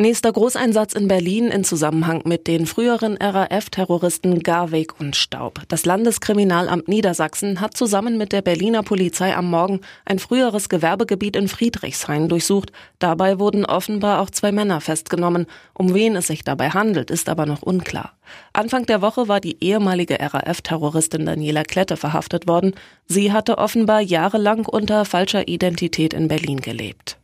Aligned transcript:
Nächster 0.00 0.30
Großeinsatz 0.30 0.92
in 0.92 1.08
Berlin 1.08 1.48
in 1.48 1.64
Zusammenhang 1.64 2.22
mit 2.24 2.46
den 2.46 2.66
früheren 2.66 3.16
RAF-Terroristen 3.16 4.44
Garweg 4.44 5.00
und 5.00 5.16
Staub. 5.16 5.62
Das 5.66 5.86
Landeskriminalamt 5.86 6.86
Niedersachsen 6.86 7.60
hat 7.60 7.76
zusammen 7.76 8.16
mit 8.16 8.30
der 8.30 8.40
Berliner 8.40 8.84
Polizei 8.84 9.34
am 9.34 9.50
Morgen 9.50 9.80
ein 10.04 10.20
früheres 10.20 10.68
Gewerbegebiet 10.68 11.34
in 11.34 11.48
Friedrichshain 11.48 12.28
durchsucht. 12.28 12.70
Dabei 13.00 13.40
wurden 13.40 13.64
offenbar 13.64 14.20
auch 14.20 14.30
zwei 14.30 14.52
Männer 14.52 14.80
festgenommen. 14.80 15.46
Um 15.74 15.92
wen 15.94 16.14
es 16.14 16.28
sich 16.28 16.44
dabei 16.44 16.70
handelt, 16.70 17.10
ist 17.10 17.28
aber 17.28 17.44
noch 17.44 17.62
unklar. 17.62 18.12
Anfang 18.52 18.86
der 18.86 19.02
Woche 19.02 19.26
war 19.26 19.40
die 19.40 19.56
ehemalige 19.60 20.20
RAF-Terroristin 20.20 21.26
Daniela 21.26 21.64
Klette 21.64 21.96
verhaftet 21.96 22.46
worden. 22.46 22.76
Sie 23.06 23.32
hatte 23.32 23.58
offenbar 23.58 24.00
jahrelang 24.00 24.64
unter 24.64 25.04
falscher 25.04 25.48
Identität 25.48 26.14
in 26.14 26.28
Berlin 26.28 26.60
gelebt. 26.60 27.18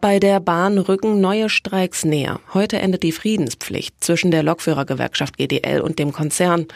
Bei 0.00 0.18
der 0.18 0.40
Bahn 0.40 0.78
rücken 0.78 1.20
neue 1.20 1.50
Streiks 1.50 2.06
näher. 2.06 2.40
Heute 2.54 2.78
endet 2.78 3.02
die 3.02 3.12
Friedenspflicht 3.12 4.02
zwischen 4.02 4.30
der 4.30 4.42
Lokführergewerkschaft 4.42 5.36
GDL 5.36 5.82
und 5.82 5.98
dem 5.98 6.12
Konzern. 6.12 6.66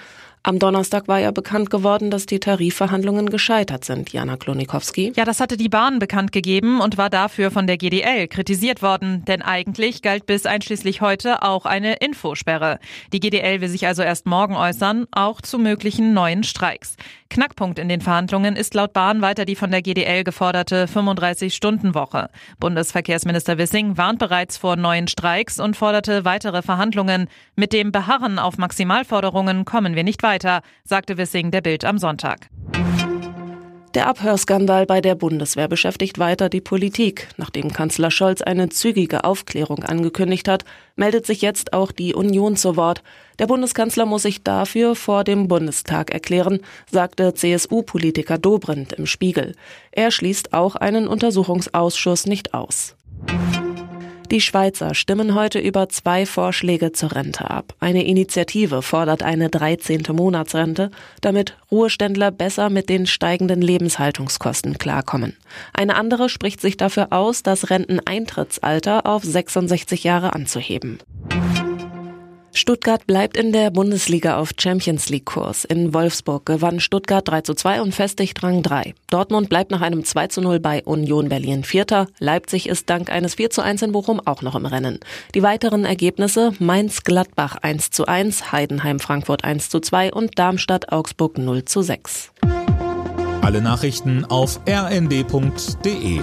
Am 0.47 0.59
Donnerstag 0.59 1.09
war 1.09 1.21
ja 1.21 1.31
bekannt 1.31 1.71
geworden, 1.71 2.11
dass 2.11 2.27
die 2.27 2.39
Tarifverhandlungen 2.39 3.31
gescheitert 3.31 3.83
sind, 3.87 4.13
Jana 4.13 4.37
Klonikowski. 4.37 5.15
Ja, 5.17 5.25
das 5.25 5.41
hatte 5.41 5.57
die 5.57 5.71
Bahn 5.71 5.99
bekannt 5.99 6.33
gegeben 6.33 6.83
und 6.83 6.99
war 6.99 7.09
dafür 7.09 7.51
von 7.51 7.67
der 7.67 7.79
GDL 7.79 8.29
kritisiert 8.29 8.83
worden. 8.83 9.25
Denn 9.25 9.41
eigentlich 9.41 10.03
galt 10.03 10.27
bis 10.27 10.45
einschließlich 10.45 11.01
heute 11.01 11.43
auch 11.43 11.65
eine 11.65 11.95
Infosperre. 11.95 12.79
Die 13.15 13.21
GDL 13.21 13.63
will 13.63 13.71
sich 13.71 13.87
also 13.87 14.03
erst 14.03 14.27
morgen 14.27 14.55
äußern, 14.55 15.07
auch 15.13 15.41
zu 15.41 15.59
möglichen 15.59 16.13
neuen 16.13 16.45
Streiks. 16.45 16.97
Knackpunkt 17.35 17.81
in 17.81 17.89
den 17.89 18.01
Verhandlungen 18.01 18.55
ist 18.55 18.75
laut 18.75 18.93
Bahn 18.93 19.21
weiter 19.21 19.45
die 19.45 19.57
von 19.57 19.73
der 19.73 19.83
GDL 19.83 20.23
geforderte 20.23 20.87
35-Stunden-Woche. 20.87 22.31
Bundesverkehrsminister 22.61 23.59
Wissing 23.59 23.99
warnt 23.99 24.21
bereits 24.21 24.57
vor 24.57 24.77
neuen 24.77 25.09
Streiks 25.09 25.59
und 25.59 25.77
forderte 25.77 26.25
weitere 26.25 26.63
Verhandlungen. 26.63 27.27
Mit 27.57 27.73
dem 27.73 27.91
Beharren 27.91 28.39
auf 28.39 28.57
Maximalforderungen 28.57 29.65
kommen 29.65 29.97
wir 29.97 30.05
nicht 30.05 30.23
weiter 30.23 30.63
sagte 30.85 31.19
Wissing 31.19 31.51
der 31.51 31.61
Bild 31.61 31.85
am 31.85 31.99
Sonntag. 31.99 32.51
Der 33.95 34.09
Abhörskandal 34.09 34.87
bei 34.87 35.01
der 35.01 35.15
Bundeswehr 35.15 35.69
beschäftigt 35.69 36.19
weiter 36.19 36.49
die 36.49 36.61
Politik. 36.61 37.29
Nachdem 37.37 37.73
Kanzler 37.73 38.11
Scholz 38.11 38.43
eine 38.43 38.69
zügige 38.69 39.23
Aufklärung 39.23 39.85
angekündigt 39.85 40.49
hat, 40.49 40.65
meldet 40.97 41.27
sich 41.27 41.43
jetzt 41.43 41.73
auch 41.73 41.93
die 41.93 42.13
Union 42.13 42.57
zu 42.57 42.75
Wort. 42.75 43.05
Der 43.39 43.47
Bundeskanzler 43.47 44.05
muss 44.05 44.23
sich 44.23 44.43
dafür 44.43 44.97
vor 44.97 45.23
dem 45.23 45.47
Bundestag 45.47 46.11
erklären, 46.11 46.59
sagte 46.91 47.35
CSU-Politiker 47.35 48.37
Dobrindt 48.37 48.95
im 48.95 49.07
Spiegel. 49.07 49.55
Er 49.93 50.11
schließt 50.11 50.53
auch 50.53 50.75
einen 50.75 51.07
Untersuchungsausschuss 51.07 52.27
nicht 52.27 52.53
aus. 52.53 52.97
Die 54.35 54.41
Schweizer 54.41 54.97
stimmen 54.97 55.37
heute 55.37 55.61
über 55.61 55.89
zwei 55.91 56.27
Vorschläge 56.27 56.91
zur 56.91 57.15
Rente 57.15 57.49
ab. 57.49 57.73
Eine 57.79 58.05
Initiative 58.05 58.83
fordert 58.83 59.23
eine 59.23 59.49
13. 59.49 60.03
Monatsrente, 60.11 60.91
damit 61.21 61.57
Ruheständler 61.71 62.33
besser 62.33 62.69
mit 62.69 62.89
den 62.89 63.07
steigenden 63.07 63.63
Lebenshaltungskosten 63.63 64.77
klarkommen. 64.77 65.37
Eine 65.73 65.95
andere 65.95 66.29
spricht 66.29 66.61
sich 66.61 66.77
dafür 66.77 67.13
aus, 67.13 67.45
das 67.45 67.71
Renteneintrittsalter 67.71 69.07
auf 69.07 69.23
66 69.23 70.03
Jahre 70.03 70.33
anzuheben. 70.33 70.99
Stuttgart 72.57 73.05
bleibt 73.09 73.37
in 73.37 73.53
der 73.53 73.73
Bundesliga 73.73 74.39
auf 74.39 74.53
Champions 74.57 75.09
League 75.09 75.27
Kurs. 75.27 75.65
In 75.65 75.93
Wolfsburg 75.93 76.47
gewann 76.47 76.79
Stuttgart 76.79 77.27
3 77.27 77.41
zu 77.41 77.55
2 77.55 77.83
und 77.83 77.93
festigt 77.93 78.41
Rang 78.45 78.63
3. 78.63 78.95
Dortmund 79.11 79.49
bleibt 79.49 79.73
nach 79.73 79.81
einem 79.81 80.05
2 80.05 80.29
zu 80.29 80.41
0 80.41 80.61
bei 80.61 80.85
Union 80.85 81.29
Berlin 81.29 81.65
Vierter. 81.65 82.07
Leipzig 82.21 82.69
ist 82.69 82.89
dank 82.89 83.11
eines 83.11 83.35
4 83.35 83.51
zu 83.51 83.61
1 83.61 83.83
in 83.83 83.91
Bochum 83.91 84.21
auch 84.25 84.41
noch 84.41 84.55
im 84.55 84.67
Rennen. 84.67 85.01
Die 85.35 85.43
weiteren 85.43 85.85
Ergebnisse 85.85 86.53
Mainz 86.61 87.03
Gladbach 87.03 87.57
1 87.61 87.91
zu 87.91 88.07
1, 88.07 88.53
Heidenheim 88.53 89.01
Frankfurt 89.01 89.43
1 89.43 89.69
zu 89.69 89.81
2 89.81 90.13
und 90.13 90.39
Darmstadt 90.39 90.93
Augsburg 90.93 91.37
0 91.37 91.65
zu 91.65 91.83
6. 91.83 92.31
Alle 93.43 93.63
Nachrichten 93.63 94.25
auf 94.25 94.61
rnd.de 94.69 96.21